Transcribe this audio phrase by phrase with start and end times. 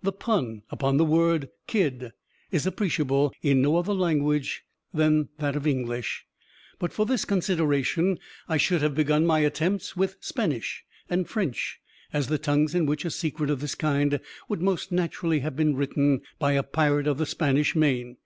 [0.00, 2.12] The pun upon the word 'Kidd'
[2.52, 4.62] is appreciable in no other language
[4.94, 6.24] than the English.
[6.78, 11.80] But for this consideration I should have begun my attempts with Spanish and French,
[12.12, 15.74] as the tongues in which a secret of this kind would most naturally have been
[15.74, 18.18] written by a pirate of the Spanish, main.